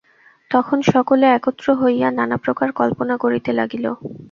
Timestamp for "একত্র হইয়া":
1.31-2.07